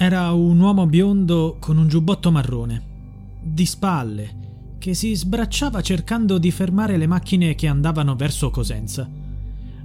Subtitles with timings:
[0.00, 2.82] Era un uomo biondo con un giubbotto marrone,
[3.42, 9.10] di spalle, che si sbracciava cercando di fermare le macchine che andavano verso Cosenza.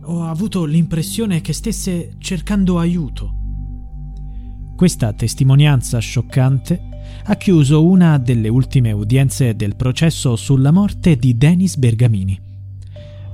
[0.04, 3.34] Ho avuto l'impressione che stesse cercando aiuto.
[4.76, 6.80] Questa testimonianza scioccante
[7.24, 12.40] ha chiuso una delle ultime udienze del processo sulla morte di Denis Bergamini.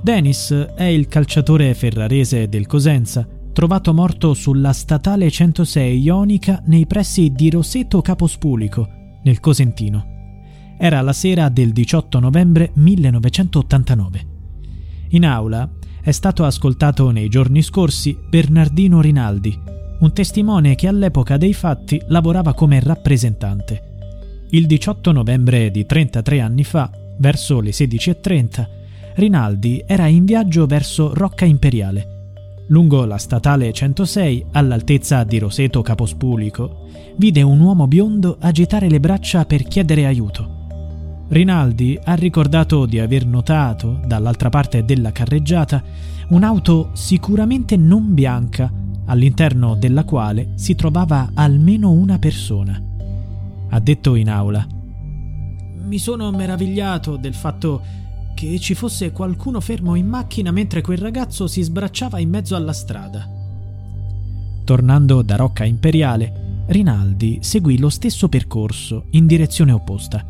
[0.00, 7.32] Denis è il calciatore ferrarese del Cosenza, trovato morto sulla statale 106 Ionica nei pressi
[7.32, 8.88] di Roseto Capospulico,
[9.22, 10.18] nel Cosentino.
[10.78, 14.26] Era la sera del 18 novembre 1989.
[15.10, 15.68] In aula
[16.02, 19.58] è stato ascoltato nei giorni scorsi Bernardino Rinaldi,
[20.00, 23.88] un testimone che all'epoca dei fatti lavorava come rappresentante.
[24.50, 28.66] Il 18 novembre di 33 anni fa, verso le 16.30,
[29.14, 32.19] Rinaldi era in viaggio verso Rocca Imperiale.
[32.70, 39.44] Lungo la statale 106, all'altezza di Roseto Capospulico, vide un uomo biondo agitare le braccia
[39.44, 41.26] per chiedere aiuto.
[41.30, 45.82] Rinaldi ha ricordato di aver notato, dall'altra parte della carreggiata,
[46.28, 48.72] un'auto sicuramente non bianca
[49.06, 52.80] all'interno della quale si trovava almeno una persona.
[53.68, 54.64] Ha detto in aula.
[55.82, 57.82] Mi sono meravigliato del fatto
[58.48, 62.72] che ci fosse qualcuno fermo in macchina mentre quel ragazzo si sbracciava in mezzo alla
[62.72, 63.28] strada.
[64.64, 70.24] Tornando da Rocca Imperiale, Rinaldi seguì lo stesso percorso in direzione opposta.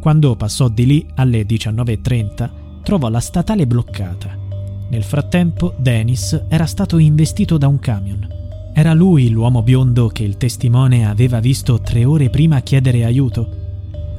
[0.00, 4.44] Quando passò di lì alle 19.30 trovò la statale bloccata
[4.88, 8.26] nel frattempo, Dennis era stato investito da un camion.
[8.72, 13.64] Era lui l'uomo biondo che il testimone aveva visto tre ore prima chiedere aiuto.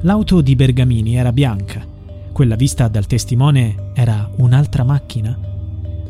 [0.02, 1.96] L'auto di Bergamini era bianca.
[2.38, 5.36] Quella vista dal testimone era un'altra macchina.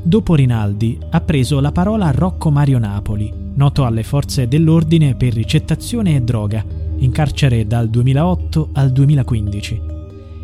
[0.03, 6.17] Dopo Rinaldi ha preso la parola Rocco Mario Napoli, noto alle forze dell'ordine per ricettazione
[6.17, 6.63] e droga,
[6.99, 9.81] in carcere dal 2008 al 2015.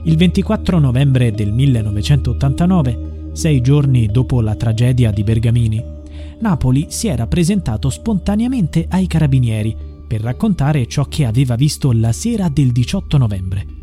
[0.05, 5.85] Il 24 novembre del 1989 sei giorni dopo la tragedia di Bergamini,
[6.39, 9.77] Napoli si era presentato spontaneamente ai carabinieri
[10.09, 13.74] per raccontare ciò che aveva visto la sera del 18 novembre.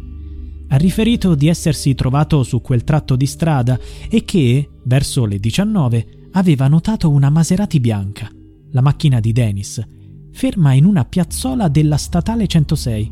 [0.72, 3.78] Ha riferito di essersi trovato su quel tratto di strada
[4.10, 8.30] e che, verso le 19, aveva notato una Maserati bianca,
[8.72, 9.86] la macchina di Dennis,
[10.32, 13.12] ferma in una piazzola della statale 106.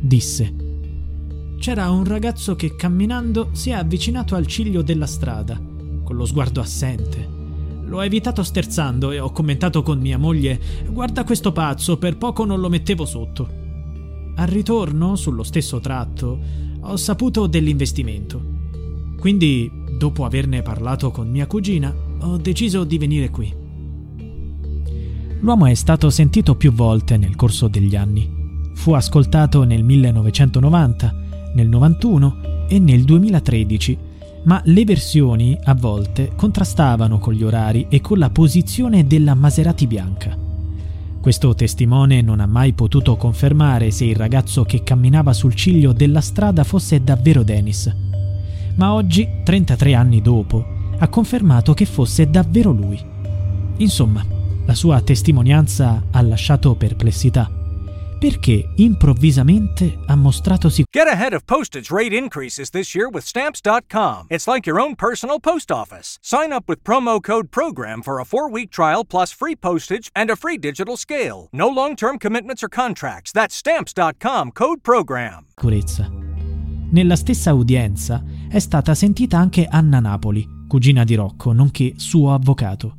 [0.00, 0.66] Disse
[1.58, 5.60] c'era un ragazzo che camminando si è avvicinato al ciglio della strada,
[6.04, 7.34] con lo sguardo assente.
[7.84, 12.60] L'ho evitato sterzando e ho commentato con mia moglie: Guarda questo pazzo, per poco non
[12.60, 13.48] lo mettevo sotto.
[14.36, 16.38] Al ritorno, sullo stesso tratto,
[16.90, 18.40] ho saputo dell'investimento.
[19.18, 23.54] Quindi, dopo averne parlato con mia cugina, ho deciso di venire qui.
[25.40, 28.28] L'uomo è stato sentito più volte nel corso degli anni.
[28.74, 31.24] Fu ascoltato nel 1990
[31.56, 33.98] nel 91 e nel 2013,
[34.44, 39.86] ma le versioni a volte contrastavano con gli orari e con la posizione della Maserati
[39.86, 40.45] bianca.
[41.26, 46.20] Questo testimone non ha mai potuto confermare se il ragazzo che camminava sul ciglio della
[46.20, 47.92] strada fosse davvero Dennis,
[48.76, 50.64] ma oggi, 33 anni dopo,
[50.96, 53.04] ha confermato che fosse davvero lui.
[53.78, 54.24] Insomma,
[54.66, 57.50] la sua testimonianza ha lasciato perplessità
[58.18, 64.26] perché improvvisamente ha mostratosi Get ahead of postage rate increases this year with stamps.com.
[64.28, 66.18] It's like your own personal post office.
[66.20, 70.36] Sign up with promo code program for a 4-week trial plus free postage and a
[70.36, 71.48] free digital scale.
[71.52, 73.32] No long-term commitments or contracts.
[73.32, 75.46] That's stamps.com code program.
[75.54, 76.10] Sicurezza.
[76.88, 82.94] Nella stessa udienza è stata sentita anche Anna Napoli, cugina di Rocco, nonché suo avvocato.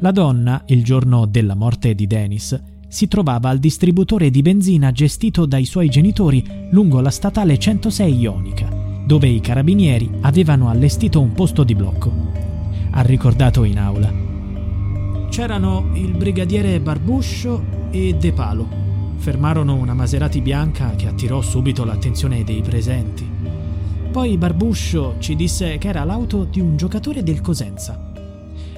[0.00, 2.60] La donna, il giorno della morte di Dennis,
[2.94, 8.68] si trovava al distributore di benzina gestito dai suoi genitori lungo la statale 106 Ionica,
[9.04, 12.12] dove i carabinieri avevano allestito un posto di blocco.
[12.90, 14.12] Ha ricordato in aula.
[15.28, 18.68] C'erano il brigadiere Barbuscio e De Palo.
[19.16, 23.28] Fermarono una Maserati bianca che attirò subito l'attenzione dei presenti.
[24.12, 28.12] Poi Barbuscio ci disse che era l'auto di un giocatore del Cosenza.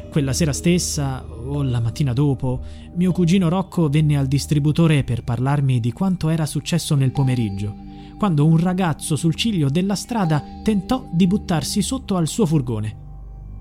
[0.08, 2.60] Quella sera stessa o la mattina dopo,
[2.94, 7.75] mio cugino Rocco venne al distributore per parlarmi di quanto era successo nel pomeriggio,
[8.19, 13.04] quando un ragazzo sul ciglio della strada tentò di buttarsi sotto al suo furgone.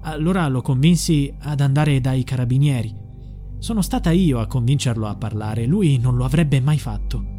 [0.01, 2.93] Allora lo convinsi ad andare dai carabinieri.
[3.57, 7.33] Sono stata io a convincerlo a parlare, lui non lo avrebbe mai fatto.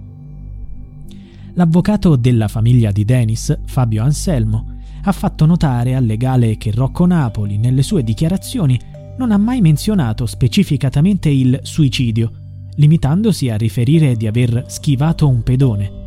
[1.55, 7.59] L'avvocato della famiglia di Dennis, Fabio Anselmo, ha fatto notare al legale che Rocco Napoli,
[7.59, 8.79] nelle sue dichiarazioni,
[9.19, 12.45] non ha mai menzionato specificatamente il suicidio
[12.77, 16.05] limitandosi a riferire di aver schivato un pedone.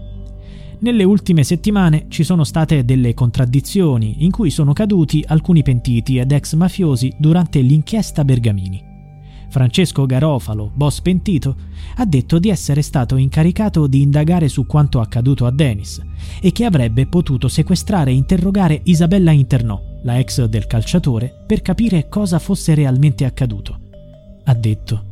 [0.79, 6.31] Nelle ultime settimane ci sono state delle contraddizioni in cui sono caduti alcuni pentiti ed
[6.31, 8.87] ex mafiosi durante l'inchiesta Bergamini.
[9.49, 11.55] Francesco Garofalo, boss pentito,
[11.95, 16.01] ha detto di essere stato incaricato di indagare su quanto accaduto a Dennis
[16.39, 22.07] e che avrebbe potuto sequestrare e interrogare Isabella Internò, la ex del calciatore, per capire
[22.07, 23.79] cosa fosse realmente accaduto.
[24.43, 25.05] Ha detto: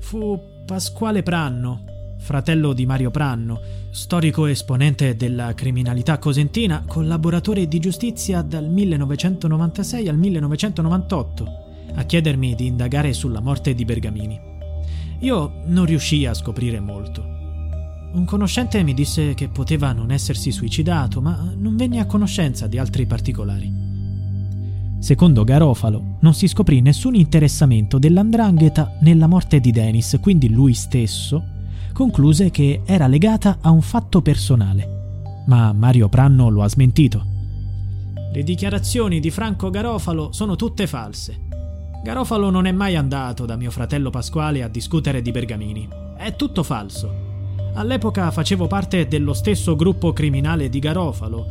[0.00, 1.84] Fu Pasquale Pranno,
[2.18, 3.60] fratello di Mario Pranno,
[3.90, 12.66] storico esponente della criminalità cosentina, collaboratore di giustizia dal 1996 al 1998 a chiedermi di
[12.66, 14.38] indagare sulla morte di Bergamini.
[15.20, 17.36] Io non riuscii a scoprire molto.
[18.12, 22.78] Un conoscente mi disse che poteva non essersi suicidato, ma non venne a conoscenza di
[22.78, 23.87] altri particolari.
[24.98, 31.56] Secondo Garofalo, non si scoprì nessun interessamento dell'andrangheta nella morte di Dennis, quindi lui stesso
[31.92, 35.44] concluse che era legata a un fatto personale.
[35.46, 37.24] Ma Mario Pranno lo ha smentito.
[38.32, 41.46] Le dichiarazioni di Franco Garofalo sono tutte false.
[42.04, 45.88] Garofalo non è mai andato da mio fratello Pasquale a discutere di Bergamini.
[46.16, 47.26] È tutto falso.
[47.74, 51.46] All'epoca facevo parte dello stesso gruppo criminale di Garofalo.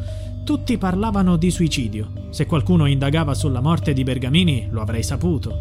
[0.48, 2.30] Tutti parlavano di suicidio.
[2.30, 5.54] Se qualcuno indagava sulla morte di Bergamini, lo avrei saputo.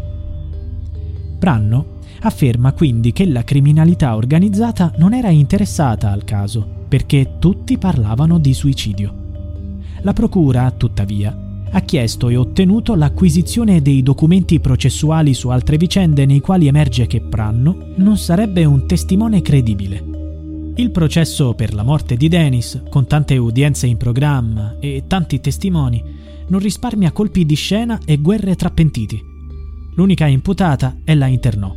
[1.41, 8.39] Pranno afferma quindi che la criminalità organizzata non era interessata al caso, perché tutti parlavano
[8.39, 9.13] di suicidio.
[10.03, 11.37] La Procura, tuttavia,
[11.69, 17.21] ha chiesto e ottenuto l'acquisizione dei documenti processuali su altre vicende nei quali emerge che
[17.23, 20.16] Pranno non sarebbe un testimone credibile.
[20.77, 26.03] Il processo per la morte di Dennis, con tante udienze in programma e tanti testimoni,
[26.49, 29.21] non risparmia colpi di scena e guerre tra pentiti.
[29.95, 31.75] L'unica imputata è la internò.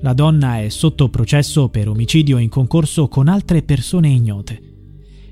[0.00, 4.60] La donna è sotto processo per omicidio in concorso con altre persone ignote.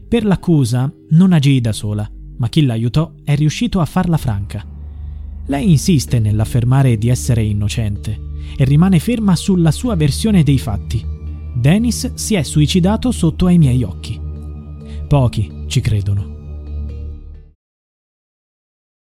[0.09, 2.09] Per l'accusa non agì da sola
[2.39, 4.65] ma chi l'aiutò è riuscito a farla franca.
[5.47, 8.19] Lei insiste nell'affermare di essere innocente
[8.57, 11.16] e rimane ferma sulla sua versione dei fatti.
[11.59, 14.21] Dennis si è suicidato sotto ai miei occhi.
[15.09, 16.36] Pochi ci credono.